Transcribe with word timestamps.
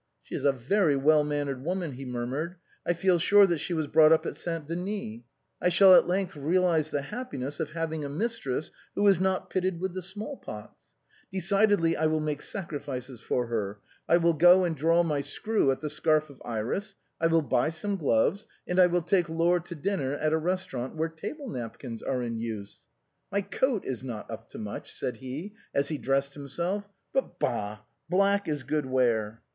She 0.23 0.33
is 0.33 0.45
a 0.45 0.51
very 0.51 0.95
well 0.95 1.23
mannered 1.23 1.63
woman," 1.63 1.91
he 1.91 2.05
murmured;" 2.05 2.55
I 2.87 2.93
feel 2.93 3.19
sure 3.19 3.45
that 3.45 3.59
she 3.59 3.71
was 3.75 3.85
brought 3.85 4.11
up 4.11 4.25
at 4.25 4.35
Saint 4.35 4.65
Denis. 4.65 5.21
I 5.61 5.69
shall 5.69 5.93
at 5.93 6.07
length 6.07 6.35
realize 6.35 6.89
the 6.89 7.03
happiness 7.03 7.59
of 7.59 7.73
having 7.73 8.03
a 8.03 8.09
mistress 8.09 8.71
who 8.95 9.05
is 9.07 9.19
not 9.19 9.51
pitted 9.51 9.79
with 9.79 9.93
the 9.93 10.01
small 10.01 10.37
pox. 10.37 10.95
Decidedly 11.31 11.95
I 11.95 12.07
will 12.07 12.19
make 12.19 12.41
sacrifices 12.41 13.21
for 13.21 13.45
her. 13.45 13.77
I 14.09 14.17
will 14.17 14.33
go 14.33 14.63
and 14.65 14.75
draw 14.75 15.03
my 15.03 15.21
screw 15.21 15.69
at' 15.69 15.81
The 15.81 15.89
Scarf 15.91 16.31
of 16.31 16.41
Iris.' 16.43 16.95
I 17.19 17.27
will 17.27 17.43
buy 17.43 17.69
some 17.69 17.95
gloves; 17.95 18.47
and 18.67 18.79
I 18.79 18.87
will 18.87 19.03
take 19.03 19.29
Laure 19.29 19.59
to 19.59 19.75
dinner 19.75 20.13
at 20.15 20.33
a 20.33 20.37
restaurant 20.39 20.95
where 20.95 21.09
table 21.09 21.47
napkins 21.47 22.01
are 22.01 22.23
in 22.23 22.39
use. 22.39 22.87
My 23.31 23.41
coat 23.43 23.85
is 23.85 24.03
not 24.03 24.31
up 24.31 24.49
to 24.49 24.57
much," 24.57 24.91
said 24.95 25.17
he, 25.17 25.53
as 25.75 25.89
be 25.89 25.99
dressed 25.99 26.33
himself;" 26.33 26.85
but, 27.13 27.37
bah! 27.39 27.81
black 28.09 28.47
is 28.47 28.63
good 28.63 28.87
wear." 28.87 29.43